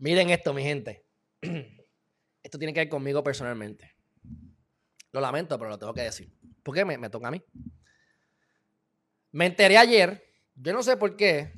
Miren 0.00 0.30
esto, 0.30 0.54
mi 0.54 0.62
gente. 0.62 1.04
Esto 2.42 2.58
tiene 2.58 2.72
que 2.72 2.80
ver 2.80 2.88
conmigo 2.88 3.22
personalmente. 3.22 3.94
Lo 5.12 5.20
lamento, 5.20 5.58
pero 5.58 5.68
lo 5.68 5.78
tengo 5.78 5.92
que 5.92 6.00
decir. 6.00 6.32
¿Por 6.62 6.74
qué 6.74 6.86
me, 6.86 6.96
me 6.96 7.10
toca 7.10 7.28
a 7.28 7.30
mí? 7.30 7.44
Me 9.30 9.44
enteré 9.44 9.76
ayer, 9.76 10.24
yo 10.54 10.72
no 10.72 10.82
sé 10.82 10.96
por 10.96 11.16
qué, 11.16 11.52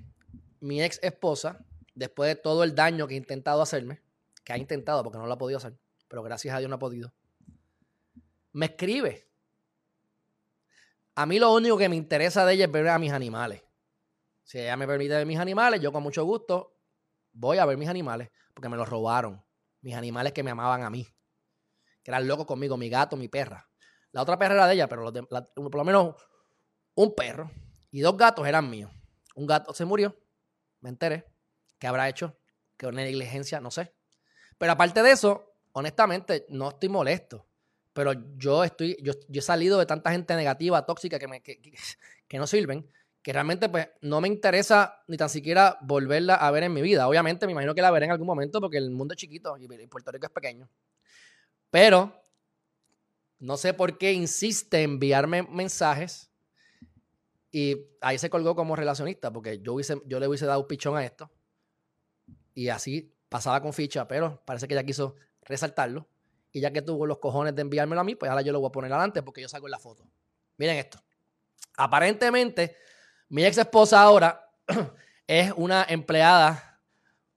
mi 0.58 0.82
ex 0.82 0.98
esposa, 1.04 1.64
después 1.94 2.28
de 2.28 2.34
todo 2.34 2.64
el 2.64 2.74
daño 2.74 3.06
que 3.06 3.14
ha 3.14 3.16
intentado 3.16 3.62
hacerme, 3.62 4.02
que 4.42 4.52
ha 4.52 4.58
intentado 4.58 5.04
porque 5.04 5.18
no 5.18 5.26
lo 5.26 5.32
ha 5.32 5.38
podido 5.38 5.58
hacer, 5.58 5.74
pero 6.08 6.24
gracias 6.24 6.54
a 6.54 6.58
Dios 6.58 6.68
no 6.68 6.76
ha 6.76 6.80
podido, 6.80 7.14
me 8.52 8.66
escribe. 8.66 9.28
A 11.14 11.26
mí 11.26 11.38
lo 11.38 11.54
único 11.54 11.78
que 11.78 11.88
me 11.88 11.96
interesa 11.96 12.44
de 12.44 12.54
ella 12.54 12.64
es 12.64 12.72
ver 12.72 12.88
a 12.88 12.98
mis 12.98 13.12
animales. 13.12 13.62
Si 14.42 14.58
ella 14.58 14.76
me 14.76 14.86
permite 14.86 15.14
ver 15.14 15.26
mis 15.26 15.38
animales, 15.38 15.80
yo 15.80 15.92
con 15.92 16.02
mucho 16.02 16.24
gusto 16.24 16.72
voy 17.32 17.58
a 17.58 17.66
ver 17.66 17.76
mis 17.76 17.88
animales 17.88 18.30
porque 18.54 18.68
me 18.68 18.76
los 18.76 18.88
robaron. 18.88 19.44
Mis 19.80 19.94
animales 19.94 20.32
que 20.32 20.42
me 20.42 20.50
amaban 20.50 20.82
a 20.82 20.90
mí. 20.90 21.06
Que 22.02 22.10
eran 22.10 22.26
locos 22.26 22.46
conmigo, 22.46 22.76
mi 22.76 22.88
gato, 22.88 23.16
mi 23.16 23.28
perra. 23.28 23.68
La 24.12 24.22
otra 24.22 24.38
perra 24.38 24.54
era 24.54 24.66
de 24.66 24.74
ella, 24.74 24.88
pero 24.88 25.12
por 25.12 25.74
lo 25.74 25.84
menos 25.84 26.14
un 26.94 27.14
perro 27.14 27.50
y 27.90 28.00
dos 28.00 28.16
gatos 28.16 28.46
eran 28.46 28.68
míos. 28.68 28.92
Un 29.34 29.46
gato 29.46 29.72
se 29.72 29.84
murió, 29.84 30.16
me 30.80 30.90
enteré. 30.90 31.26
¿Qué 31.78 31.86
habrá 31.86 32.08
hecho? 32.08 32.38
Que 32.76 32.86
una 32.86 33.02
negligencia, 33.02 33.60
no 33.60 33.70
sé. 33.70 33.94
Pero 34.58 34.72
aparte 34.72 35.02
de 35.02 35.12
eso, 35.12 35.56
honestamente, 35.72 36.46
no 36.50 36.68
estoy 36.68 36.88
molesto. 36.88 37.48
Pero 37.92 38.12
yo 38.36 38.64
estoy, 38.64 38.96
yo, 39.02 39.12
he 39.32 39.40
salido 39.42 39.78
de 39.78 39.86
tanta 39.86 40.12
gente 40.12 40.34
negativa, 40.36 40.86
tóxica, 40.86 41.18
que, 41.18 41.28
me, 41.28 41.42
que, 41.42 41.60
que 42.28 42.38
no 42.38 42.46
sirven 42.46 42.88
que 43.22 43.32
realmente 43.32 43.68
pues 43.68 43.88
no 44.00 44.20
me 44.20 44.28
interesa 44.28 45.02
ni 45.06 45.16
tan 45.16 45.28
siquiera 45.28 45.78
volverla 45.80 46.34
a 46.34 46.50
ver 46.50 46.64
en 46.64 46.72
mi 46.72 46.82
vida. 46.82 47.06
Obviamente 47.06 47.46
me 47.46 47.52
imagino 47.52 47.74
que 47.74 47.82
la 47.82 47.90
veré 47.90 48.06
en 48.06 48.12
algún 48.12 48.26
momento 48.26 48.60
porque 48.60 48.78
el 48.78 48.90
mundo 48.90 49.14
es 49.14 49.18
chiquito 49.18 49.56
y 49.56 49.68
Puerto 49.86 50.10
Rico 50.10 50.26
es 50.26 50.32
pequeño. 50.32 50.68
Pero 51.70 52.20
no 53.38 53.56
sé 53.56 53.74
por 53.74 53.96
qué 53.96 54.12
insiste 54.12 54.82
en 54.82 54.92
enviarme 54.92 55.44
mensajes 55.44 56.30
y 57.52 57.76
ahí 58.00 58.18
se 58.18 58.28
colgó 58.28 58.56
como 58.56 58.74
relacionista 58.74 59.32
porque 59.32 59.60
yo, 59.60 59.78
le 59.78 60.26
hubiese 60.26 60.46
dado 60.46 60.60
un 60.60 60.66
pichón 60.66 60.96
a 60.96 61.04
esto 61.04 61.30
y 62.54 62.68
así 62.68 63.14
pasaba 63.28 63.62
con 63.62 63.72
ficha, 63.72 64.08
pero 64.08 64.42
parece 64.44 64.66
que 64.66 64.74
ella 64.74 64.84
quiso 64.84 65.14
resaltarlo 65.42 66.08
y 66.50 66.60
ya 66.60 66.72
que 66.72 66.82
tuvo 66.82 67.06
los 67.06 67.18
cojones 67.18 67.54
de 67.54 67.62
enviármelo 67.62 68.00
a 68.00 68.04
mí, 68.04 68.16
pues 68.16 68.30
ahora 68.30 68.42
yo 68.42 68.52
lo 68.52 68.60
voy 68.60 68.68
a 68.68 68.72
poner 68.72 68.92
adelante 68.92 69.22
porque 69.22 69.40
yo 69.40 69.48
en 69.52 69.70
la 69.70 69.78
foto. 69.78 70.04
Miren 70.58 70.76
esto. 70.76 71.02
Aparentemente 71.76 72.76
mi 73.32 73.46
ex 73.46 73.56
esposa 73.56 74.02
ahora 74.02 74.46
es 75.26 75.54
una 75.56 75.86
empleada, 75.88 76.78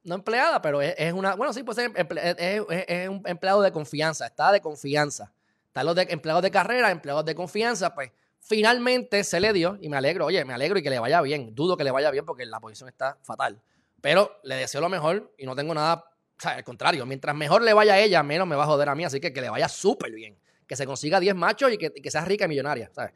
no 0.03 0.15
empleada, 0.15 0.61
pero 0.61 0.81
es, 0.81 1.13
una, 1.13 1.35
bueno, 1.35 1.53
sí, 1.53 1.63
pues 1.63 1.77
es, 1.77 1.89
es, 2.37 3.09
un 3.09 3.23
empleado 3.25 3.61
de 3.61 3.71
confianza, 3.71 4.25
está 4.25 4.51
de 4.51 4.59
confianza. 4.59 5.31
Están 5.67 5.85
los 5.85 5.95
de, 5.95 6.05
empleados 6.09 6.43
de 6.43 6.51
carrera, 6.51 6.91
empleados 6.91 7.23
de 7.23 7.33
confianza, 7.33 7.95
pues 7.95 8.11
finalmente 8.41 9.23
se 9.23 9.39
le 9.39 9.53
dio 9.53 9.77
y 9.79 9.87
me 9.87 9.95
alegro, 9.95 10.25
oye, 10.25 10.43
me 10.43 10.53
alegro 10.53 10.79
y 10.79 10.83
que 10.83 10.89
le 10.89 10.99
vaya 10.99 11.21
bien. 11.21 11.55
Dudo 11.55 11.77
que 11.77 11.85
le 11.85 11.91
vaya 11.91 12.11
bien 12.11 12.25
porque 12.25 12.45
la 12.45 12.59
posición 12.59 12.89
está 12.89 13.17
fatal. 13.21 13.61
Pero 14.01 14.37
le 14.43 14.55
deseo 14.55 14.81
lo 14.81 14.89
mejor 14.89 15.33
y 15.37 15.45
no 15.45 15.55
tengo 15.55 15.73
nada, 15.73 16.03
o 16.37 16.41
sea, 16.41 16.55
al 16.55 16.65
contrario, 16.65 17.05
mientras 17.05 17.33
mejor 17.37 17.61
le 17.61 17.71
vaya 17.71 17.93
a 17.93 17.99
ella, 18.01 18.21
menos 18.21 18.45
me 18.45 18.57
va 18.57 18.63
a 18.63 18.67
joder 18.67 18.89
a 18.89 18.95
mí, 18.95 19.05
así 19.05 19.21
que 19.21 19.31
que 19.31 19.39
le 19.39 19.49
vaya 19.49 19.69
súper 19.69 20.11
bien. 20.11 20.37
Que 20.67 20.75
se 20.75 20.85
consiga 20.85 21.21
10 21.21 21.35
machos 21.35 21.71
y 21.71 21.77
que, 21.77 21.93
y 21.95 22.01
que 22.01 22.11
sea 22.11 22.25
rica 22.25 22.43
y 22.43 22.47
millonaria, 22.49 22.91
¿sabes? 22.93 23.13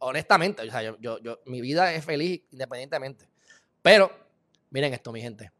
Honestamente, 0.00 0.62
o 0.62 0.70
sea, 0.70 0.82
yo, 0.82 0.96
yo, 0.98 1.40
mi 1.46 1.60
vida 1.60 1.94
es 1.94 2.04
feliz 2.04 2.42
independientemente. 2.50 3.28
Pero, 3.82 4.10
miren 4.70 4.92
esto, 4.92 5.12
mi 5.12 5.20
gente. 5.20 5.52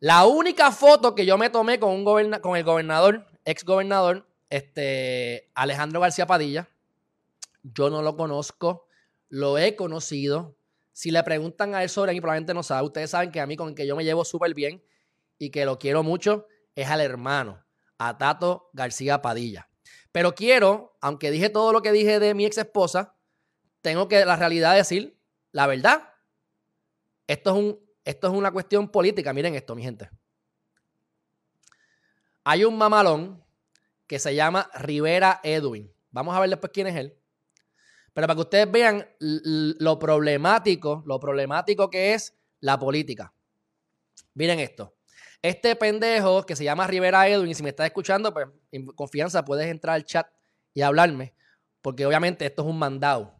La 0.00 0.26
única 0.26 0.72
foto 0.72 1.14
que 1.14 1.26
yo 1.26 1.38
me 1.38 1.50
tomé 1.50 1.78
con, 1.78 1.90
un 1.90 2.04
con 2.40 2.56
el 2.56 2.64
gobernador, 2.64 3.26
ex 3.44 3.64
gobernador, 3.64 4.26
este, 4.50 5.50
Alejandro 5.54 6.00
García 6.00 6.26
Padilla, 6.26 6.68
yo 7.62 7.90
no 7.90 8.02
lo 8.02 8.16
conozco, 8.16 8.86
lo 9.28 9.58
he 9.58 9.74
conocido. 9.74 10.56
Si 10.92 11.10
le 11.10 11.22
preguntan 11.22 11.74
a 11.74 11.82
él 11.82 11.88
sobre 11.88 12.12
mí, 12.12 12.20
probablemente 12.20 12.54
no 12.54 12.62
sabe. 12.62 12.86
Ustedes 12.86 13.10
saben 13.10 13.32
que 13.32 13.40
a 13.40 13.46
mí 13.46 13.56
con 13.56 13.70
el 13.70 13.74
que 13.74 13.86
yo 13.86 13.96
me 13.96 14.04
llevo 14.04 14.24
súper 14.24 14.54
bien 14.54 14.82
y 15.38 15.50
que 15.50 15.64
lo 15.64 15.78
quiero 15.78 16.02
mucho 16.02 16.46
es 16.74 16.88
al 16.88 17.00
hermano, 17.00 17.64
a 17.98 18.16
Tato 18.16 18.70
García 18.72 19.22
Padilla. 19.22 19.68
Pero 20.12 20.34
quiero, 20.34 20.96
aunque 21.00 21.30
dije 21.30 21.50
todo 21.50 21.72
lo 21.72 21.82
que 21.82 21.92
dije 21.92 22.20
de 22.20 22.34
mi 22.34 22.46
ex 22.46 22.58
esposa, 22.58 23.15
tengo 23.86 24.08
que 24.08 24.24
la 24.24 24.34
realidad 24.34 24.74
decir 24.74 25.16
la 25.52 25.68
verdad. 25.68 26.12
Esto 27.28 27.50
es, 27.50 27.56
un, 27.56 27.80
esto 28.04 28.26
es 28.26 28.32
una 28.32 28.50
cuestión 28.50 28.88
política. 28.88 29.32
Miren 29.32 29.54
esto, 29.54 29.76
mi 29.76 29.82
gente. 29.84 30.10
Hay 32.42 32.64
un 32.64 32.76
mamalón 32.76 33.44
que 34.08 34.18
se 34.18 34.34
llama 34.34 34.68
Rivera 34.74 35.38
Edwin. 35.44 35.88
Vamos 36.10 36.34
a 36.34 36.40
ver 36.40 36.50
después 36.50 36.72
quién 36.74 36.88
es 36.88 36.96
él. 36.96 37.16
Pero 38.12 38.26
para 38.26 38.34
que 38.34 38.40
ustedes 38.40 38.72
vean 38.72 39.08
lo 39.20 40.00
problemático, 40.00 41.04
lo 41.06 41.20
problemático 41.20 41.88
que 41.88 42.14
es 42.14 42.34
la 42.58 42.80
política. 42.80 43.32
Miren 44.34 44.58
esto. 44.58 44.96
Este 45.42 45.76
pendejo 45.76 46.44
que 46.44 46.56
se 46.56 46.64
llama 46.64 46.88
Rivera 46.88 47.28
Edwin, 47.28 47.54
si 47.54 47.62
me 47.62 47.68
estás 47.68 47.86
escuchando, 47.86 48.34
pues 48.34 48.48
en 48.72 48.84
confianza 48.86 49.44
puedes 49.44 49.68
entrar 49.68 49.94
al 49.94 50.04
chat 50.04 50.26
y 50.74 50.82
hablarme, 50.82 51.34
porque 51.82 52.04
obviamente 52.04 52.46
esto 52.46 52.62
es 52.62 52.68
un 52.68 52.80
mandado. 52.80 53.35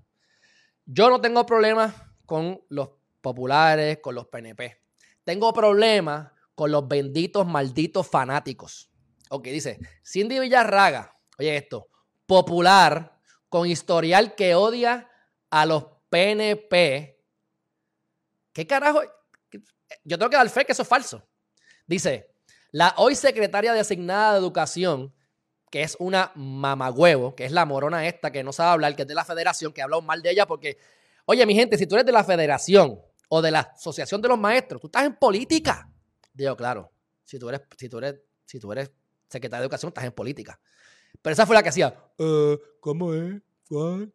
Yo 0.86 1.10
no 1.10 1.20
tengo 1.20 1.44
problemas 1.44 1.94
con 2.24 2.62
los 2.68 2.90
populares, 3.20 3.98
con 3.98 4.14
los 4.14 4.26
PNP. 4.28 4.80
Tengo 5.24 5.52
problemas 5.52 6.30
con 6.54 6.70
los 6.70 6.86
benditos, 6.86 7.44
malditos 7.44 8.06
fanáticos. 8.06 8.88
Ok, 9.28 9.46
dice 9.48 9.80
Cindy 10.04 10.38
Villarraga, 10.38 11.18
oye 11.38 11.56
esto, 11.56 11.88
popular 12.24 13.18
con 13.48 13.66
historial 13.66 14.36
que 14.36 14.54
odia 14.54 15.10
a 15.50 15.66
los 15.66 15.84
PNP. 16.08 17.20
¿Qué 18.52 18.66
carajo? 18.66 19.02
Yo 20.04 20.18
tengo 20.18 20.30
que 20.30 20.36
dar 20.36 20.48
fe 20.48 20.64
que 20.64 20.72
eso 20.72 20.82
es 20.82 20.88
falso. 20.88 21.28
Dice, 21.86 22.32
la 22.70 22.94
hoy 22.96 23.16
secretaria 23.16 23.72
designada 23.72 24.34
de 24.34 24.38
Educación 24.38 25.12
que 25.70 25.82
es 25.82 25.96
una 25.98 26.32
mamagüevo, 26.34 27.34
que 27.34 27.44
es 27.44 27.52
la 27.52 27.64
morona 27.64 28.06
esta 28.06 28.30
que 28.30 28.44
no 28.44 28.52
sabe 28.52 28.70
hablar, 28.70 28.96
que 28.96 29.02
es 29.02 29.08
de 29.08 29.14
la 29.14 29.24
federación, 29.24 29.72
que 29.72 29.82
habla 29.82 30.00
mal 30.00 30.22
de 30.22 30.30
ella 30.30 30.46
porque, 30.46 30.78
oye, 31.24 31.44
mi 31.46 31.54
gente, 31.54 31.76
si 31.76 31.86
tú 31.86 31.96
eres 31.96 32.06
de 32.06 32.12
la 32.12 32.24
federación 32.24 33.00
o 33.28 33.42
de 33.42 33.50
la 33.50 33.60
asociación 33.60 34.22
de 34.22 34.28
los 34.28 34.38
maestros, 34.38 34.80
tú 34.80 34.86
estás 34.86 35.04
en 35.04 35.16
política. 35.16 35.90
Digo, 36.32 36.56
claro, 36.56 36.92
si 37.24 37.38
tú 37.38 37.48
eres, 37.48 37.62
si 37.76 37.88
tú 37.88 37.98
eres, 37.98 38.20
si 38.44 38.60
tú 38.60 38.72
eres 38.72 38.90
secretario 39.28 39.62
de 39.62 39.66
educación, 39.66 39.88
estás 39.88 40.04
en 40.04 40.12
política. 40.12 40.60
Pero 41.20 41.32
esa 41.32 41.46
fue 41.46 41.56
la 41.56 41.62
que 41.62 41.70
hacía, 41.70 41.94
uh, 42.18 42.56
¿cómo 42.80 43.14
es? 43.14 43.42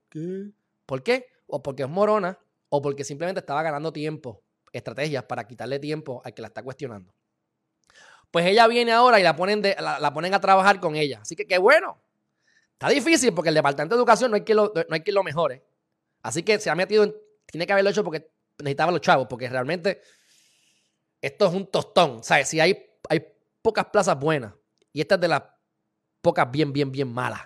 ¿Qué? 0.09 0.51
¿Por 0.85 1.03
qué? 1.03 1.27
O 1.47 1.61
porque 1.61 1.83
es 1.83 1.89
morona, 1.89 2.39
o 2.69 2.81
porque 2.81 3.03
simplemente 3.03 3.39
estaba 3.39 3.61
ganando 3.63 3.91
tiempo, 3.91 4.43
estrategias 4.71 5.23
para 5.25 5.45
quitarle 5.45 5.79
tiempo 5.79 6.21
al 6.23 6.33
que 6.33 6.41
la 6.41 6.47
está 6.47 6.63
cuestionando. 6.63 7.13
Pues 8.31 8.45
ella 8.45 8.65
viene 8.67 8.93
ahora 8.93 9.19
y 9.19 9.23
la 9.23 9.35
ponen, 9.35 9.61
la, 9.61 10.13
ponen 10.13 10.33
a 10.33 10.39
trabajar 10.39 10.79
con 10.79 10.95
ella. 10.95 11.19
Así 11.21 11.35
que 11.35 11.45
qué 11.45 11.57
bueno. 11.57 12.01
Está 12.73 12.89
difícil 12.89 13.33
porque 13.33 13.49
el 13.49 13.55
Departamento 13.55 13.95
de 13.95 13.99
Educación 13.99 14.31
no 14.31 14.35
hay 14.35 14.43
que 14.43 14.55
lo, 14.55 14.73
no 14.73 14.95
hay 14.95 15.01
que 15.01 15.11
lo 15.11 15.21
mejore. 15.21 15.63
Así 16.23 16.41
que 16.43 16.59
se 16.59 16.69
ha 16.69 16.75
metido 16.75 17.03
en, 17.03 17.13
Tiene 17.45 17.67
que 17.67 17.73
haberlo 17.73 17.91
hecho 17.91 18.03
porque 18.03 18.31
necesitaba 18.59 18.91
los 18.91 19.01
chavos, 19.01 19.27
porque 19.29 19.49
realmente 19.49 20.01
esto 21.21 21.47
es 21.47 21.53
un 21.53 21.67
tostón. 21.67 22.21
O 22.21 22.23
si 22.23 22.59
hay, 22.59 22.89
hay 23.09 23.25
pocas 23.61 23.85
plazas 23.85 24.17
buenas 24.17 24.53
y 24.93 25.01
esta 25.01 25.15
es 25.15 25.21
de 25.21 25.27
las 25.27 25.43
pocas 26.21 26.49
bien, 26.49 26.71
bien, 26.71 26.91
bien 26.91 27.11
malas. 27.11 27.41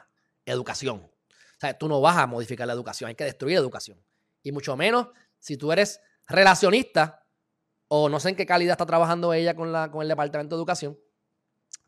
Educación. 0.45 0.97
O 0.99 1.59
sea, 1.59 1.75
tú 1.75 1.87
no 1.87 1.99
vas 1.99 2.17
a 2.17 2.27
modificar 2.27 2.67
la 2.67 2.73
educación, 2.73 3.07
hay 3.07 3.15
que 3.15 3.23
destruir 3.23 3.55
la 3.55 3.61
educación. 3.61 3.99
Y 4.43 4.51
mucho 4.51 4.75
menos 4.77 5.07
si 5.39 5.57
tú 5.57 5.71
eres 5.71 5.99
relacionista 6.27 7.24
o 7.87 8.09
no 8.09 8.19
sé 8.19 8.29
en 8.29 8.35
qué 8.35 8.45
calidad 8.45 8.73
está 8.73 8.85
trabajando 8.85 9.33
ella 9.33 9.55
con, 9.55 9.71
la, 9.71 9.91
con 9.91 10.01
el 10.01 10.07
Departamento 10.07 10.55
de 10.55 10.59
Educación. 10.59 10.99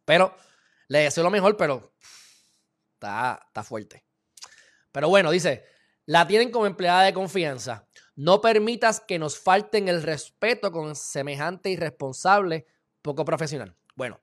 Pero 0.06 0.36
le 0.88 1.00
deseo 1.00 1.24
lo 1.24 1.30
mejor, 1.30 1.58
pero 1.58 1.94
está, 2.94 3.40
está 3.46 3.64
fuerte. 3.64 4.06
Pero 4.92 5.10
bueno, 5.10 5.32
dice, 5.32 5.66
la 6.06 6.26
tienen 6.28 6.52
como 6.52 6.66
empleada 6.66 7.04
de 7.04 7.14
confianza. 7.14 7.88
No 8.16 8.42
permitas 8.42 9.00
que 9.00 9.20
nos 9.20 9.38
falten 9.38 9.90
el 9.90 10.02
respeto 10.02 10.72
con 10.72 10.96
semejante 10.96 11.70
irresponsable, 11.70 12.66
poco 13.02 13.26
profesional. 13.26 13.76
Bueno, 13.96 14.20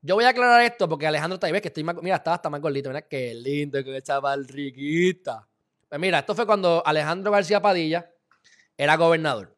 yo 0.00 0.14
voy 0.14 0.24
a 0.24 0.30
aclarar 0.30 0.62
esto 0.62 0.88
porque 0.88 1.06
Alejandro 1.06 1.38
ves 1.40 1.62
que 1.62 1.68
estoy 1.68 1.84
más, 1.84 1.96
mira, 2.02 2.16
estaba 2.16 2.36
hasta 2.36 2.50
más 2.50 2.60
gordito, 2.60 2.88
mira 2.88 3.02
qué 3.02 3.34
lindo 3.34 3.78
el 3.78 4.02
chaval 4.02 4.46
riquita. 4.46 5.46
Pues 5.88 6.00
mira, 6.00 6.20
esto 6.20 6.34
fue 6.34 6.46
cuando 6.46 6.82
Alejandro 6.84 7.32
García 7.32 7.60
Padilla 7.60 8.10
era 8.76 8.96
gobernador. 8.96 9.55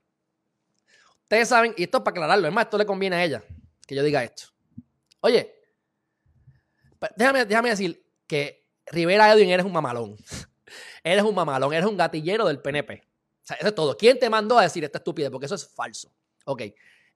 Ustedes 1.29 1.47
saben, 1.47 1.75
y 1.77 1.83
esto 1.83 1.99
es 1.99 2.05
para 2.05 2.13
aclararlo, 2.13 2.49
es 2.49 2.55
más, 2.55 2.65
esto 2.65 2.79
le 2.79 2.87
conviene 2.87 3.17
a 3.17 3.23
ella 3.23 3.45
que 3.87 3.95
yo 3.95 4.03
diga 4.03 4.25
esto. 4.25 4.45
Oye, 5.21 5.55
déjame, 7.17 7.45
déjame 7.45 7.69
decir 7.69 8.03
que 8.27 8.67
Rivera 8.87 9.31
Edwin 9.31 9.51
eres 9.51 9.67
un 9.67 9.73
mamalón. 9.73 10.17
eres 11.05 11.23
un 11.23 11.35
mamalón, 11.35 11.75
eres 11.75 11.87
un 11.87 11.99
gatillero 11.99 12.47
del 12.47 12.63
PNP. 12.63 13.03
O 13.05 13.47
sea, 13.47 13.59
eso 13.59 13.69
es 13.69 13.75
todo. 13.75 13.95
¿Quién 13.99 14.19
te 14.19 14.31
mandó 14.31 14.59
a 14.59 14.63
decir 14.63 14.85
esta 14.85 14.97
estupidez? 14.97 15.31
Porque 15.31 15.45
eso 15.45 15.55
es 15.55 15.69
falso. 15.69 16.11
Ok. 16.47 16.63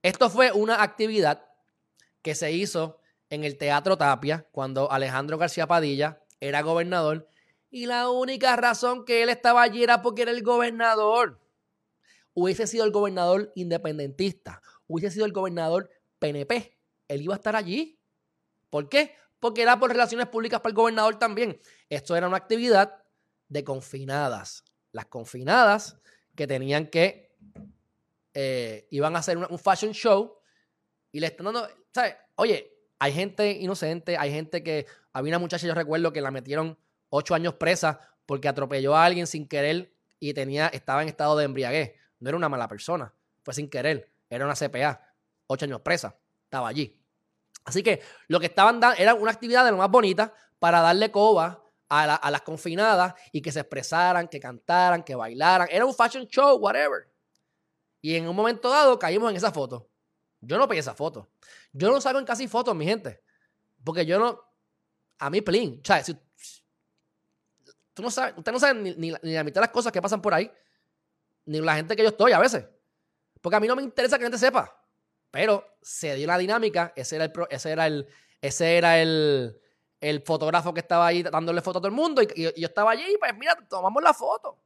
Esto 0.03 0.29
fue 0.29 0.53
una 0.53 0.83
actividad 0.83 1.47
que 2.21 2.35
se 2.35 2.53
hizo 2.53 3.01
en 3.31 3.45
el 3.45 3.57
Teatro 3.57 3.97
Tapia 3.97 4.47
cuando 4.53 4.93
Alejandro 4.93 5.39
García 5.39 5.67
Padilla 5.67 6.21
era 6.39 6.61
gobernador 6.61 7.31
y 7.71 7.87
la 7.87 8.11
única 8.11 8.57
razón 8.57 9.07
que 9.07 9.23
él 9.23 9.31
estaba 9.31 9.63
allí 9.63 9.83
era 9.83 10.03
porque 10.03 10.21
era 10.21 10.33
el 10.33 10.43
gobernador. 10.43 11.42
Hubiese 12.35 12.67
sido 12.67 12.85
el 12.85 12.93
gobernador 12.93 13.53
independentista, 13.55 14.63
hubiese 14.87 15.15
sido 15.15 15.27
el 15.27 15.33
gobernador 15.33 15.91
PNP, 16.19 16.79
él 17.09 17.23
iba 17.23 17.35
a 17.35 17.37
estar 17.37 17.57
allí. 17.57 18.01
¿Por 18.71 18.89
qué? 18.89 19.15
Porque 19.39 19.63
era 19.63 19.79
por 19.79 19.91
relaciones 19.91 20.29
públicas 20.29 20.61
para 20.61 20.71
el 20.71 20.77
gobernador 20.77 21.19
también. 21.19 21.61
Esto 21.89 22.17
era 22.17 22.29
una 22.29 22.39
actividad 22.39 23.05
de 23.49 23.65
confinadas. 23.65 24.65
Las 24.93 25.07
confinadas 25.07 25.99
que 26.35 26.47
tenían 26.47 26.87
que, 26.87 27.37
eh, 28.35 28.87
iban 28.91 29.15
a 29.15 29.19
hacer 29.19 29.37
un 29.37 29.59
fashion 29.59 29.93
show 29.93 30.39
y 31.11 31.21
le 31.21 31.27
están 31.27 31.47
dando, 31.47 31.69
¿sabes? 31.93 32.17
Oye, 32.37 32.73
hay 32.99 33.13
gente 33.13 33.51
inocente, 33.51 34.17
hay 34.17 34.31
gente 34.31 34.63
que, 34.63 34.87
había 35.13 35.33
una 35.33 35.39
muchacha, 35.39 35.67
yo 35.67 35.75
recuerdo 35.75 36.13
que 36.13 36.23
la 36.23 36.31
metieron 36.31 36.79
ocho 37.11 37.35
años 37.35 37.55
presa 37.55 38.01
porque 38.25 38.49
atropelló 38.49 38.97
a 38.97 39.05
alguien 39.05 39.27
sin 39.27 39.47
querer 39.47 39.93
y 40.19 40.33
tenía, 40.33 40.69
estaba 40.69 41.03
en 41.03 41.09
estado 41.09 41.37
de 41.37 41.45
embriaguez. 41.45 41.93
No 42.23 42.29
era 42.29 42.37
una 42.37 42.49
mala 42.49 42.69
persona, 42.69 43.13
fue 43.43 43.53
sin 43.53 43.69
querer, 43.69 44.09
era 44.31 44.45
una 44.45 44.55
CPA, 44.55 45.01
ocho 45.49 45.65
años 45.65 45.81
presa, 45.81 46.17
estaba 46.45 46.69
allí. 46.69 46.97
Así 47.65 47.83
que 47.83 48.01
lo 48.29 48.39
que 48.39 48.47
estaban 48.47 48.79
dando 48.79 48.97
era 48.97 49.15
una 49.15 49.33
actividad 49.33 49.65
de 49.65 49.73
lo 49.73 49.77
más 49.77 49.91
bonita 49.91 50.33
para 50.61 50.81
darle 50.81 51.11
coba 51.11 51.65
a, 51.89 52.31
las 52.31 52.43
confinadas 52.43 53.15
y 53.33 53.43
que 53.43 53.51
se 53.51 53.59
expresaran, 53.59 54.29
que 54.29 54.39
cantaran, 54.39 55.03
que 55.03 55.17
bailaran. 55.17 55.67
Era 55.69 55.85
un 55.85 55.93
fashion 55.93 56.25
show, 56.29 56.57
whatever. 56.59 57.13
Y 58.01 58.15
en 58.15 58.29
un 58.29 58.37
momento 58.37 58.71
dado 58.71 58.97
caímos 59.01 59.29
en 59.29 59.37
esa 59.37 59.51
foto. 59.51 59.91
Yo 60.41 60.59
no 60.59 60.69
pegué 60.69 60.79
esa 60.79 60.95
foto. 60.95 61.29
Yo 61.73 61.91
no 61.91 62.01
salgo 62.01 62.21
en 62.21 62.25
casi 62.25 62.47
fotos, 62.47 62.77
mi 62.77 62.85
gente. 62.85 63.21
Porque 63.83 64.07
yo 64.07 64.21
no. 64.21 64.41
A 65.19 65.29
mí, 65.29 65.41
plin. 65.41 65.81
O 65.83 65.85
sea, 65.85 66.05
si, 66.05 66.17
tú 67.93 68.03
no 68.03 68.13
sabes, 68.13 68.35
usted 68.37 68.53
no 68.53 68.61
sabe 68.61 68.81
ni, 68.81 68.95
ni, 68.95 69.11
la 69.11 69.45
mitad 69.45 69.61
de 69.61 69.67
las 69.67 69.71
cosas 69.71 69.93
que 69.93 70.01
pasan 70.01 70.23
por 70.23 70.35
ahí. 70.35 70.51
Ni 71.45 71.61
la 71.61 71.77
gente 71.77 71.97
que 71.97 72.03
yo 72.03 72.09
estoy 72.09 72.33
a 72.33 72.39
veces. 72.39 72.65
Porque 73.41 73.57
a 73.57 73.61
mí 73.61 73.67
no 73.67 73.77
me 73.77 73.83
interesa 73.83 74.17
que 74.17 74.25
la 74.25 74.31
gente 74.31 74.39
sepa. 74.39 74.79
Pero 75.31 75.77
se 75.81 76.15
dio 76.15 76.27
la 76.27 76.39
dinámica, 76.39 76.93
ese 76.95 77.17
era 77.17 77.25
el, 77.25 77.33
ese 77.51 77.71
era 77.71 77.87
el, 77.87 78.09
ese 78.41 78.77
era 78.77 79.01
el, 79.01 79.59
el 80.03 80.21
fotógrafo 80.23 80.75
que 80.75 80.81
estaba 80.81 81.07
ahí 81.07 81.23
dándole 81.23 81.63
foto 81.63 81.79
a 81.79 81.81
todo 81.81 81.89
el 81.89 81.95
mundo 81.95 82.23
y, 82.23 82.27
yo 82.37 82.67
estaba 82.67 82.91
allí, 82.91 83.17
pues 83.19 83.33
mira, 83.39 83.57
tomamos 83.69 84.03
la 84.03 84.13
foto. 84.13 84.59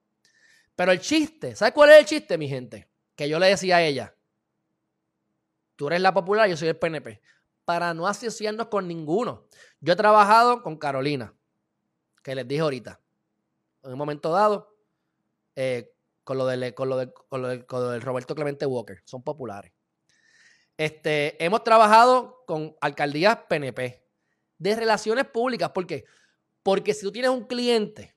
Pero 0.75 0.93
el 0.93 1.01
chiste, 1.01 1.55
¿sabes 1.55 1.73
cuál 1.73 1.91
es 1.91 1.99
el 1.99 2.05
chiste, 2.07 2.37
mi 2.37 2.49
gente? 2.49 2.89
Que 3.15 3.29
yo 3.29 3.39
le 3.39 3.47
decía 3.47 3.77
a 3.77 3.83
ella, 3.83 4.15
tú 5.77 5.87
eres 5.89 6.01
la 6.01 6.13
popular, 6.13 6.49
yo 6.49 6.57
soy 6.57 6.69
el 6.69 6.79
PNP, 6.79 7.21
para 7.65 7.95
no 7.95 8.07
asociarnos 8.07 8.69
con 8.69 8.89
ninguno. 8.89 9.47
Yo 9.81 9.93
he 9.93 9.97
trabajado 9.97 10.63
con 10.63 10.77
Carolina, 10.79 11.35
que 12.23 12.35
les 12.35 12.49
dije 12.49 12.63
ahorita, 12.63 13.01
en 13.85 13.93
un 13.93 13.99
momento 13.99 14.33
dado, 14.33 14.75
eh, 15.55 15.95
con, 16.27 16.39
lo 16.39 16.45
del, 16.45 16.75
con, 16.75 16.89
lo 16.89 17.15
con, 17.15 17.41
lo 17.41 17.67
con 17.69 17.83
lo 17.83 17.91
del 17.91 18.03
Roberto 18.03 18.35
Clemente 18.35 18.67
Walker, 18.67 19.01
son 19.05 19.23
populares. 19.23 19.73
Este, 20.77 21.43
hemos 21.43 21.63
trabajado 21.63 22.43
con 22.49 22.77
alcaldías 22.81 23.39
PNP 23.49 24.05
de 24.59 24.75
relaciones 24.75 25.27
públicas. 25.27 25.71
¿Por 25.71 25.87
qué? 25.87 26.05
Porque 26.65 26.95
si 26.95 27.03
tú 27.03 27.13
tienes 27.13 27.31
un 27.31 27.45
cliente, 27.45 28.17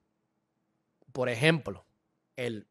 por 1.12 1.30
ejemplo, 1.30 1.86
el 2.36 2.68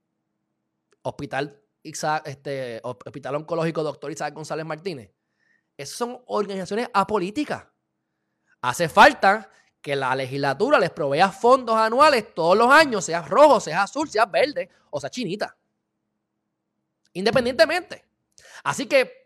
hospital, 1.03 1.63
este, 1.85 2.81
hospital 2.83 3.37
oncológico 3.37 3.85
doctor 3.85 4.11
Isaac 4.11 4.35
González 4.35 4.67
Martínez, 4.67 5.13
esas 5.77 5.97
son 5.97 6.21
organizaciones 6.27 6.91
apolíticas. 6.93 7.65
Hace 8.61 8.89
falta 8.89 9.53
que 9.81 9.97
la 9.97 10.15
legislatura 10.15 10.79
les 10.79 10.91
provea 10.91 11.31
fondos 11.31 11.77
anuales 11.77 12.35
todos 12.35 12.57
los 12.57 12.71
años, 12.71 13.05
sea 13.05 13.23
rojo, 13.23 13.61
sea 13.61 13.85
azul, 13.85 14.09
sea 14.09 14.27
verde 14.27 14.69
o 14.91 15.01
sea 15.01 15.11
chinita. 15.11 15.57
Independientemente. 17.13 18.05
Así 18.65 18.87
que 18.87 19.19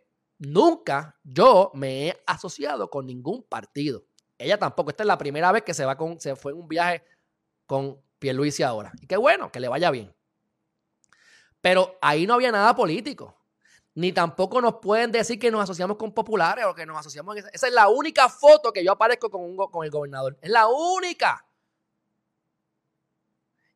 Nunca 0.45 1.17
yo 1.23 1.71
me 1.73 2.09
he 2.09 2.23
asociado 2.27 2.91
con 2.91 3.07
ningún 3.07 3.45
partido. 3.45 4.05
Ella 4.37 4.59
tampoco. 4.59 4.91
Esta 4.91 5.05
es 5.05 5.07
la 5.07 5.17
primera 5.17 5.53
vez 5.53 5.63
que 5.63 5.73
se 5.73 5.85
va 5.85 5.97
con, 5.97 6.19
se 6.19 6.35
fue 6.35 6.51
en 6.51 6.59
un 6.59 6.67
viaje 6.67 7.05
con 7.65 8.03
Pierluisi 8.19 8.65
ahora. 8.65 8.91
Y 9.01 9.07
qué 9.07 9.17
bueno, 9.17 9.53
que 9.53 9.61
le 9.61 9.69
vaya 9.69 9.93
bien. 9.93 10.13
Pero 11.61 11.97
ahí 12.03 12.27
no 12.27 12.35
había 12.35 12.51
nada 12.51 12.75
político. 12.75 13.37
Ni 13.95 14.13
tampoco 14.13 14.61
nos 14.61 14.77
pueden 14.77 15.13
decir 15.13 15.39
que 15.39 15.51
nos 15.51 15.63
asociamos 15.63 15.97
con 15.97 16.13
populares 16.13 16.65
o 16.65 16.75
que 16.75 16.87
nos 16.87 16.99
asociamos. 16.99 17.37
Esa, 17.37 17.49
esa 17.49 17.67
es 17.67 17.73
la 17.75 17.89
única 17.89 18.29
foto 18.29 18.73
que 18.73 18.83
yo 18.83 18.93
aparezco 18.93 19.31
con, 19.31 19.57
con 19.57 19.85
el 19.85 19.91
gobernador. 19.91 20.39
Es 20.41 20.51
la 20.51 20.67
única. 20.67 21.45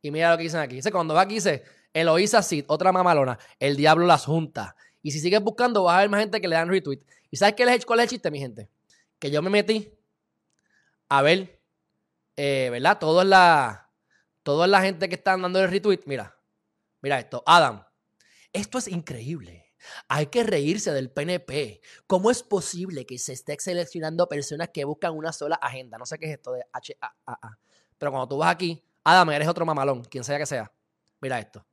Y 0.01 0.11
mira 0.11 0.31
lo 0.31 0.37
que 0.37 0.45
dicen 0.45 0.61
aquí. 0.61 0.77
Dice, 0.77 0.93
cuando 0.93 1.15
va 1.15 1.23
aquí, 1.23 1.35
dice, 1.35 1.65
Eloísa 1.93 2.43
Cid, 2.43 2.65
otra 2.69 2.93
mamalona, 2.93 3.39
el 3.59 3.77
diablo 3.77 4.07
las 4.07 4.25
junta. 4.25 4.77
Y 5.03 5.11
si 5.13 5.21
sigues 5.21 5.43
buscando, 5.43 5.85
vas 5.85 5.97
a 5.97 6.01
ver 6.01 6.11
más 6.11 6.21
gente 6.21 6.41
que 6.41 6.49
le 6.49 6.57
dan 6.57 6.69
retweet. 6.69 7.01
¿Y 7.31 7.37
sabes 7.37 7.55
qué 7.55 7.63
es, 7.63 7.87
cuál 7.87 8.01
es 8.01 8.05
el 8.05 8.11
chiste, 8.11 8.31
mi 8.31 8.39
gente? 8.39 8.69
Que 9.19 9.31
yo 9.31 9.43
me 9.43 9.51
metí 9.51 9.93
a 11.09 11.23
ver, 11.23 11.61
eh, 12.37 12.69
¿verdad? 12.71 12.99
Todo 12.99 13.23
es 13.23 13.29
la, 13.29 13.91
toda 14.43 14.67
la 14.67 14.81
gente 14.83 15.09
que 15.09 15.15
está 15.15 15.37
dando 15.37 15.61
el 15.61 15.71
retweet. 15.71 16.01
Mira, 16.07 16.37
mira 17.03 17.19
esto. 17.19 17.43
Adam, 17.47 17.85
esto 18.53 18.79
es 18.79 18.89
increíble. 18.89 19.66
Hay 20.09 20.27
que 20.27 20.45
reírse 20.45 20.93
del 20.93 21.11
PNP. 21.11 21.81
¿Cómo 22.07 22.31
es 22.31 22.43
posible 22.43 23.07
que 23.07 23.19
se 23.19 23.33
esté 23.33 23.57
seleccionando 23.59 24.29
personas 24.29 24.71
que 24.73 24.85
buscan 24.85 25.17
una 25.17 25.33
sola 25.33 25.57
agenda? 25.57 25.99
No 25.99 26.07
sé 26.07 26.19
qué 26.19 26.27
es 26.27 26.33
esto 26.33 26.53
de 26.53 26.65
H-A-A-A. 26.73 27.59
Pero 27.99 28.11
cuando 28.11 28.29
tú 28.29 28.39
vas 28.39 28.53
aquí, 28.53 28.83
Adam, 29.05 29.31
eres 29.31 29.49
otro 29.49 29.65
mamalón, 29.65 30.05
quien 30.05 30.25
sea 30.25 30.39
que 30.39 30.47
sea. 30.47 30.71
Mira 31.21 31.39
esto 31.39 31.67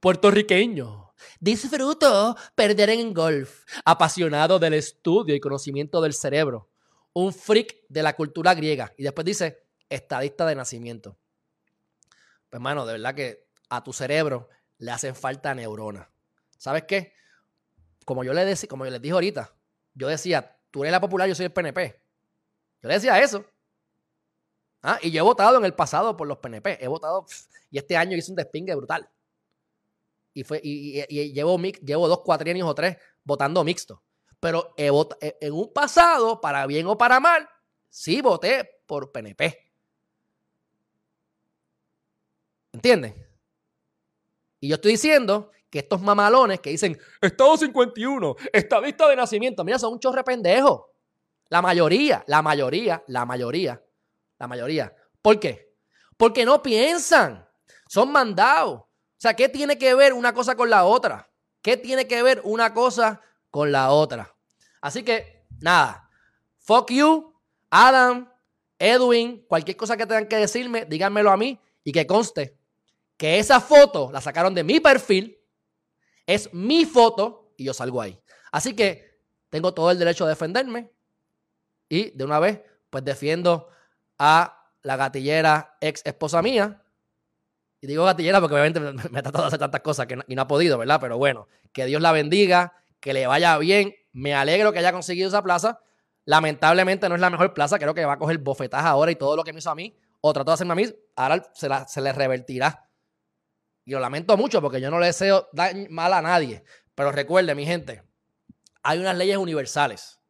puertorriqueño. 0.00 1.12
Disfruto 1.40 2.36
perder 2.54 2.90
en 2.90 3.12
golf, 3.12 3.64
apasionado 3.84 4.58
del 4.58 4.74
estudio 4.74 5.34
y 5.34 5.40
conocimiento 5.40 6.00
del 6.00 6.14
cerebro, 6.14 6.70
un 7.12 7.32
freak 7.32 7.76
de 7.88 8.02
la 8.02 8.14
cultura 8.14 8.54
griega. 8.54 8.92
Y 8.96 9.02
después 9.02 9.24
dice, 9.24 9.64
estadista 9.88 10.46
de 10.46 10.54
nacimiento. 10.54 11.18
Pues, 12.48 12.58
hermano, 12.58 12.86
de 12.86 12.92
verdad 12.92 13.14
que 13.14 13.48
a 13.68 13.82
tu 13.82 13.92
cerebro 13.92 14.48
le 14.78 14.92
hacen 14.92 15.16
falta 15.16 15.54
neuronas. 15.54 16.08
¿Sabes 16.56 16.84
qué? 16.84 17.14
Como 18.08 18.24
yo, 18.24 18.32
le 18.32 18.42
decía, 18.46 18.66
como 18.70 18.86
yo 18.86 18.90
les 18.90 19.02
dije 19.02 19.12
ahorita, 19.12 19.54
yo 19.92 20.08
decía, 20.08 20.58
tú 20.70 20.82
eres 20.82 20.92
la 20.92 21.00
popular, 21.02 21.28
yo 21.28 21.34
soy 21.34 21.44
el 21.44 21.52
PNP. 21.52 22.00
Yo 22.80 22.88
le 22.88 22.94
decía 22.94 23.20
eso. 23.20 23.44
Ah, 24.80 24.98
y 25.02 25.10
yo 25.10 25.18
he 25.18 25.22
votado 25.22 25.58
en 25.58 25.66
el 25.66 25.74
pasado 25.74 26.16
por 26.16 26.26
los 26.26 26.38
PNP. 26.38 26.82
He 26.82 26.88
votado, 26.88 27.26
y 27.70 27.76
este 27.76 27.98
año 27.98 28.16
hice 28.16 28.32
un 28.32 28.36
despingue 28.36 28.74
brutal 28.74 29.10
y, 30.32 30.42
fue, 30.42 30.58
y, 30.64 31.04
llevo, 31.34 31.58
llevo 31.58 32.08
dos 32.08 32.20
cuatrienios 32.20 32.66
o 32.66 32.74
tres 32.74 32.96
votando 33.24 33.62
mixto. 33.62 34.02
Pero 34.40 34.72
e, 34.78 34.88
en 35.42 35.52
un 35.52 35.70
pasado, 35.74 36.40
para 36.40 36.66
bien 36.66 36.86
o 36.86 36.96
para 36.96 37.20
mal, 37.20 37.46
sí 37.90 38.22
voté 38.22 38.80
por 38.86 39.12
PNP. 39.12 39.70
¿Entienden? 42.72 43.14
Y 44.60 44.68
yo 44.68 44.76
estoy 44.76 44.92
diciendo 44.92 45.50
que 45.70 45.80
estos 45.80 46.00
mamalones 46.00 46.60
que 46.60 46.70
dicen 46.70 46.98
Estado 47.20 47.56
51, 47.56 48.36
estadista 48.52 49.08
de 49.08 49.16
nacimiento, 49.16 49.64
mira, 49.64 49.78
son 49.78 49.94
un 49.94 50.00
chorre 50.00 50.24
pendejo. 50.24 50.92
La 51.48 51.62
mayoría, 51.62 52.24
la 52.26 52.42
mayoría, 52.42 53.02
la 53.06 53.24
mayoría, 53.24 53.82
la 54.38 54.46
mayoría. 54.46 54.94
¿Por 55.22 55.40
qué? 55.40 55.74
Porque 56.16 56.44
no 56.44 56.62
piensan. 56.62 57.46
Son 57.88 58.12
mandados. 58.12 58.80
O 58.80 59.20
sea, 59.20 59.34
¿qué 59.34 59.48
tiene 59.48 59.78
que 59.78 59.94
ver 59.94 60.12
una 60.12 60.32
cosa 60.32 60.54
con 60.54 60.68
la 60.70 60.84
otra? 60.84 61.30
¿Qué 61.62 61.76
tiene 61.76 62.06
que 62.06 62.22
ver 62.22 62.40
una 62.44 62.72
cosa 62.72 63.20
con 63.50 63.72
la 63.72 63.90
otra? 63.90 64.34
Así 64.80 65.02
que, 65.02 65.46
nada. 65.60 66.08
Fuck 66.58 66.90
you, 66.92 67.34
Adam, 67.70 68.30
Edwin, 68.78 69.44
cualquier 69.48 69.76
cosa 69.76 69.96
que 69.96 70.06
tengan 70.06 70.28
que 70.28 70.36
decirme, 70.36 70.84
díganmelo 70.84 71.30
a 71.30 71.36
mí 71.36 71.58
y 71.82 71.92
que 71.92 72.06
conste 72.06 72.58
que 73.16 73.38
esa 73.38 73.60
foto 73.60 74.10
la 74.12 74.20
sacaron 74.20 74.54
de 74.54 74.62
mi 74.62 74.78
perfil, 74.80 75.37
es 76.28 76.52
mi 76.52 76.84
foto 76.84 77.54
y 77.56 77.64
yo 77.64 77.74
salgo 77.74 78.00
ahí. 78.02 78.20
Así 78.52 78.76
que 78.76 79.18
tengo 79.48 79.72
todo 79.72 79.90
el 79.90 79.98
derecho 79.98 80.26
a 80.26 80.28
defenderme 80.28 80.92
y 81.88 82.10
de 82.10 82.24
una 82.24 82.38
vez, 82.38 82.60
pues 82.90 83.02
defiendo 83.02 83.68
a 84.18 84.70
la 84.82 84.96
gatillera 84.96 85.76
ex 85.80 86.02
esposa 86.04 86.42
mía 86.42 86.82
y 87.80 87.86
digo 87.86 88.04
gatillera 88.04 88.40
porque 88.40 88.54
obviamente 88.54 88.78
me, 88.78 89.18
ha 89.18 89.22
tratado 89.22 89.44
de 89.44 89.48
hacer 89.48 89.58
tantas 89.58 89.80
cosas 89.80 90.06
que 90.06 90.18
y 90.28 90.34
no 90.34 90.42
ha 90.42 90.46
podido, 90.46 90.76
¿verdad? 90.76 91.00
Pero 91.00 91.16
bueno, 91.16 91.48
que 91.72 91.86
Dios 91.86 92.02
la 92.02 92.12
bendiga, 92.12 92.74
que 93.00 93.14
le 93.14 93.26
vaya 93.26 93.56
bien. 93.56 93.94
Me 94.12 94.34
alegro 94.34 94.72
que 94.72 94.80
haya 94.80 94.92
conseguido 94.92 95.28
esa 95.28 95.42
plaza. 95.42 95.80
Lamentablemente 96.26 97.08
no 97.08 97.14
es 97.14 97.22
la 97.22 97.30
mejor 97.30 97.54
plaza, 97.54 97.78
creo 97.78 97.94
que 97.94 98.04
va 98.04 98.14
a 98.14 98.18
coger 98.18 98.36
bofetadas 98.36 98.84
ahora 98.84 99.10
y 99.10 99.16
todo 99.16 99.34
lo 99.34 99.44
que 99.44 99.54
me 99.54 99.60
hizo 99.60 99.70
a 99.70 99.74
mí, 99.74 99.96
o 100.20 100.32
trató 100.34 100.50
de 100.50 100.54
hacerme 100.54 100.72
a 100.72 100.76
mí, 100.76 100.86
ahora 101.16 101.50
se, 101.54 101.68
se 101.86 102.00
le 102.02 102.12
revertirá. 102.12 102.87
Y 103.88 103.92
lo 103.92 104.00
lamento 104.00 104.36
mucho 104.36 104.60
porque 104.60 104.82
yo 104.82 104.90
no 104.90 105.00
le 105.00 105.06
deseo 105.06 105.48
mal 105.88 106.12
a 106.12 106.20
nadie. 106.20 106.62
Pero 106.94 107.10
recuerde, 107.10 107.54
mi 107.54 107.64
gente, 107.64 108.02
hay 108.82 108.98
unas 108.98 109.16
leyes 109.16 109.38
universales. 109.38 110.20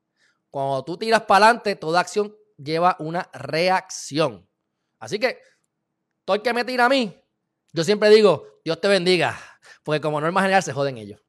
Cuando 0.49 0.85
tú 0.85 0.97
tiras 0.97 1.23
para 1.23 1.47
adelante, 1.47 1.75
toda 1.75 1.99
acción 1.99 2.33
lleva 2.57 2.95
una 3.01 3.29
reacción. 3.33 4.49
Así 5.01 5.19
que, 5.19 5.43
todo 6.25 6.37
el 6.37 6.43
que 6.43 6.53
me 6.53 6.65
tira 6.65 6.85
a 6.85 6.89
mí, 6.89 7.21
yo 7.73 7.83
siempre 7.83 8.11
digo, 8.11 8.61
Dios 8.65 8.81
te 8.81 8.87
bendiga, 8.87 9.37
porque 9.83 10.01
como 10.01 10.21
norma 10.21 10.43
general 10.43 10.63
se 10.63 10.73
joden 10.73 10.97
ellos. 10.97 11.21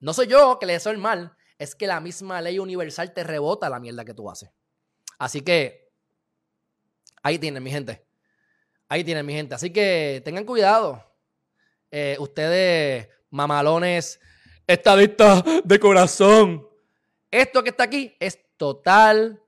No 0.00 0.14
soy 0.14 0.28
yo 0.28 0.58
que 0.58 0.64
le 0.64 0.72
deseo 0.72 0.90
el 0.90 0.96
mal, 0.96 1.36
es 1.58 1.74
que 1.74 1.86
la 1.86 2.00
misma 2.00 2.40
ley 2.40 2.58
universal 2.58 3.12
te 3.12 3.24
rebota 3.24 3.68
la 3.68 3.78
mierda 3.78 4.06
que 4.06 4.14
tú 4.14 4.30
haces. 4.30 4.48
Así 5.18 5.42
que, 5.42 5.92
ahí 7.22 7.38
tienen, 7.38 7.62
mi 7.62 7.70
gente. 7.70 8.06
Ahí 8.88 9.04
tienen, 9.04 9.26
mi 9.26 9.34
gente. 9.34 9.54
Así 9.54 9.70
que 9.70 10.22
tengan 10.24 10.46
cuidado. 10.46 11.13
Eh, 11.96 12.16
ustedes, 12.18 13.08
mamalones, 13.30 14.18
estadistas 14.66 15.44
de 15.62 15.78
corazón. 15.78 16.68
Esto 17.30 17.62
que 17.62 17.70
está 17.70 17.84
aquí 17.84 18.16
es 18.18 18.36
totalmente 18.56 19.46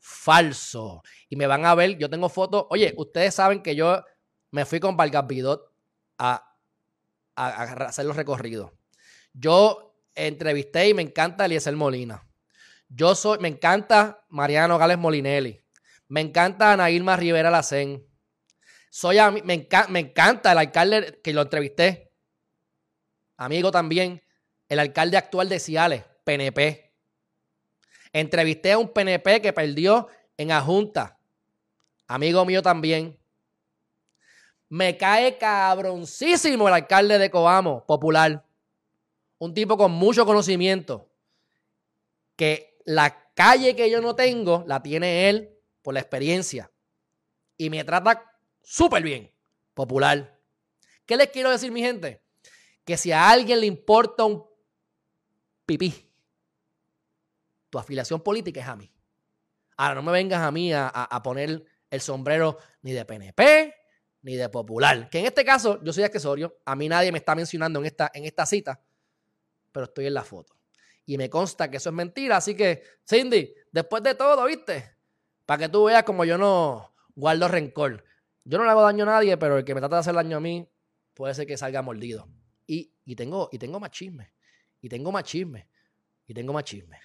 falso. 0.00 1.04
Y 1.28 1.36
me 1.36 1.46
van 1.46 1.66
a 1.66 1.76
ver, 1.76 1.96
yo 1.98 2.10
tengo 2.10 2.28
fotos. 2.28 2.66
Oye, 2.68 2.92
ustedes 2.96 3.32
saben 3.32 3.62
que 3.62 3.76
yo 3.76 4.02
me 4.50 4.64
fui 4.64 4.80
con 4.80 4.96
Vargas 4.96 5.24
a, 6.18 6.52
a, 7.36 7.62
hacer 7.62 8.06
los 8.06 8.16
recorridos. 8.16 8.72
Yo 9.32 9.94
entrevisté 10.16 10.88
y 10.88 10.94
me 10.94 11.02
encanta 11.02 11.44
Eliezer 11.44 11.76
Molina. 11.76 12.26
Yo 12.88 13.14
soy, 13.14 13.38
me 13.38 13.46
encanta 13.46 14.24
Mariano 14.30 14.78
Gales 14.78 14.98
Molinelli. 14.98 15.64
Me 16.08 16.22
encanta 16.22 16.72
Ana 16.72 16.90
Irma 16.90 17.14
Rivera 17.14 17.52
Lacén. 17.52 18.04
Soy 18.94 19.16
me, 19.42 19.66
me 19.88 19.98
encanta 19.98 20.52
el 20.52 20.58
alcalde 20.58 21.20
que 21.20 21.32
lo 21.32 21.42
entrevisté. 21.42 22.12
Amigo 23.36 23.72
también. 23.72 24.22
El 24.68 24.78
alcalde 24.78 25.16
actual 25.16 25.48
de 25.48 25.58
Ciales, 25.58 26.04
PNP. 26.22 26.92
Entrevisté 28.12 28.70
a 28.70 28.78
un 28.78 28.88
PNP 28.88 29.42
que 29.42 29.52
perdió 29.52 30.06
en 30.36 30.46
la 30.46 30.60
Junta. 30.60 31.18
Amigo 32.06 32.44
mío 32.44 32.62
también. 32.62 33.18
Me 34.68 34.96
cae 34.96 35.38
cabroncísimo 35.38 36.68
el 36.68 36.74
alcalde 36.74 37.18
de 37.18 37.32
Coamo, 37.32 37.84
popular. 37.84 38.44
Un 39.38 39.54
tipo 39.54 39.76
con 39.76 39.90
mucho 39.90 40.24
conocimiento. 40.24 41.10
Que 42.36 42.78
la 42.84 43.32
calle 43.34 43.74
que 43.74 43.90
yo 43.90 44.00
no 44.00 44.14
tengo, 44.14 44.62
la 44.68 44.80
tiene 44.84 45.28
él 45.28 45.50
por 45.82 45.94
la 45.94 46.00
experiencia. 46.00 46.70
Y 47.56 47.70
me 47.70 47.82
trata 47.82 48.30
súper 48.64 49.02
bien. 49.02 49.32
Popular. 49.74 50.40
¿Qué 51.06 51.16
les 51.16 51.28
quiero 51.28 51.50
decir, 51.50 51.70
mi 51.70 51.80
gente? 51.80 52.22
Que 52.84 52.96
si 52.96 53.12
a 53.12 53.30
alguien 53.30 53.60
le 53.60 53.66
importa 53.66 54.24
un 54.24 54.44
pipí 55.66 56.04
tu 57.74 57.80
afiliación 57.80 58.20
política 58.20 58.60
es 58.60 58.68
a 58.68 58.76
mí. 58.76 58.88
Ahora, 59.76 59.96
no 59.96 60.02
me 60.04 60.12
vengas 60.12 60.40
a 60.40 60.52
mí 60.52 60.72
a, 60.72 61.20
poner 61.24 61.64
el 61.90 62.00
sombrero 62.00 62.56
ni 62.82 62.92
de 62.92 63.04
PNP 63.04 63.74
ni 64.22 64.36
de 64.36 64.48
Popular. 64.48 65.10
Que 65.10 65.18
en 65.18 65.26
este 65.26 65.44
caso 65.44 65.82
yo 65.82 65.92
soy 65.92 66.04
accesorio. 66.04 66.56
A 66.66 66.76
mí 66.76 66.88
nadie 66.88 67.10
me 67.10 67.18
está 67.18 67.34
mencionando 67.34 67.80
en 67.80 67.86
esta, 67.86 68.12
en 68.14 68.26
esta 68.26 68.46
cita, 68.46 68.80
pero 69.72 69.86
estoy 69.86 70.06
en 70.06 70.14
la 70.14 70.22
foto. 70.22 70.54
Y 71.04 71.18
me 71.18 71.28
consta 71.28 71.68
que 71.68 71.78
eso 71.78 71.88
es 71.88 71.94
mentira. 71.96 72.36
Así 72.36 72.54
que, 72.54 72.84
Cindy, 73.04 73.52
después 73.72 74.04
de 74.04 74.14
todo, 74.14 74.44
¿viste? 74.44 74.96
Para 75.44 75.64
que 75.64 75.68
tú 75.68 75.86
veas 75.86 76.04
como 76.04 76.24
yo 76.24 76.38
no 76.38 76.94
guardo 77.16 77.48
rencor. 77.48 78.04
Yo 78.44 78.58
no 78.58 78.64
le 78.64 78.70
hago 78.70 78.82
daño 78.82 79.04
a 79.04 79.06
nadie, 79.06 79.36
pero 79.38 79.58
el 79.58 79.64
que 79.64 79.74
me 79.74 79.80
trata 79.80 79.96
de 79.96 80.00
hacer 80.00 80.14
daño 80.14 80.36
a 80.36 80.40
mí 80.40 80.68
puede 81.14 81.34
ser 81.34 81.46
que 81.46 81.56
salga 81.56 81.80
mordido. 81.80 82.28
Y, 82.66 82.92
y 83.04 83.16
tengo, 83.16 83.48
y 83.50 83.58
tengo 83.58 83.80
más 83.80 83.90
chisme. 83.90 84.32
Y 84.80 84.88
tengo 84.88 85.10
más 85.10 85.24
chisme. 85.24 85.68
Y 86.26 86.34
tengo 86.34 86.52
más 86.52 86.64
chisme. 86.64 87.00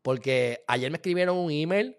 Porque 0.00 0.64
ayer 0.66 0.90
me 0.90 0.96
escribieron 0.96 1.36
un 1.36 1.50
email. 1.50 1.96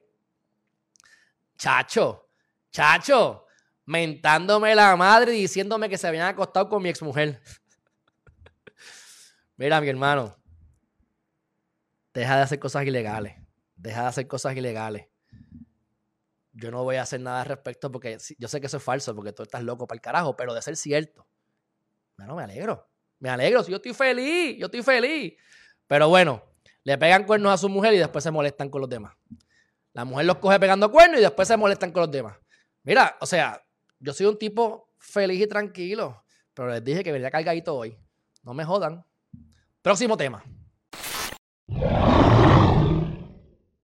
Chacho, 1.58 2.30
chacho, 2.72 3.46
mentándome 3.86 4.74
la 4.74 4.96
madre 4.96 5.36
y 5.36 5.42
diciéndome 5.42 5.90
que 5.90 5.98
se 5.98 6.08
habían 6.08 6.28
acostado 6.28 6.70
con 6.70 6.82
mi 6.82 6.90
exmujer. 6.90 7.42
Mira, 9.58 9.82
mi 9.82 9.90
hermano, 9.90 10.38
deja 12.14 12.38
de 12.38 12.44
hacer 12.44 12.60
cosas 12.60 12.86
ilegales. 12.86 13.36
Deja 13.76 14.04
de 14.04 14.08
hacer 14.08 14.28
cosas 14.28 14.56
ilegales. 14.56 15.08
Yo 16.60 16.72
no 16.72 16.84
voy 16.84 16.98
a 16.98 17.04
hacer 17.04 17.22
nada 17.22 17.42
al 17.42 17.48
respecto 17.48 17.92
porque 17.92 18.18
yo 18.38 18.48
sé 18.48 18.60
que 18.60 18.68
eso 18.68 18.78
es 18.78 18.84
falso, 18.84 19.16
porque 19.16 19.32
tú 19.32 19.44
estás 19.44 19.64
loco 19.64 19.88
para 19.88 19.98
el 19.98 20.02
carajo, 20.02 20.36
pero 20.36 20.54
de 20.54 20.62
ser 20.62 20.76
cierto, 20.76 21.26
bueno, 22.18 22.36
me 22.36 22.44
alegro. 22.44 22.88
Me 23.20 23.30
alegro, 23.30 23.66
yo 23.66 23.78
estoy 23.78 23.94
feliz, 23.94 24.58
yo 24.58 24.66
estoy 24.66 24.82
feliz. 24.82 25.34
Pero 25.88 26.10
bueno, 26.10 26.44
le 26.84 26.98
pegan 26.98 27.26
cuernos 27.26 27.54
a 27.54 27.58
su 27.58 27.70
mujer 27.70 27.94
y 27.94 27.98
después 27.98 28.24
se 28.24 28.32
molestan 28.32 28.70
con 28.70 28.82
los 28.82 28.90
demás. 28.90 29.16
La 29.94 30.06
mujer 30.06 30.26
los 30.26 30.38
coge 30.38 30.60
pegando 30.60 30.92
cuernos 30.92 31.20
y 31.20 31.24
después 31.24 31.48
se 31.48 31.58
molestan 31.58 31.92
con 31.92 32.02
los 32.02 32.12
demás. 32.12 32.38
Mira, 32.84 33.18
o 33.20 33.26
sea, 33.26 33.62
yo 34.00 34.14
soy 34.14 34.28
un 34.28 34.38
tipo 34.38 34.94
feliz 34.98 35.42
y 35.42 35.48
tranquilo, 35.48 36.24
pero 36.54 36.70
les 36.70 36.84
dije 36.84 37.04
que 37.04 37.12
venía 37.12 37.32
cargadito 37.32 37.76
hoy. 37.76 37.98
No 38.44 38.54
me 38.54 38.64
jodan. 38.64 39.06
Próximo 39.82 40.16
tema. 40.16 40.44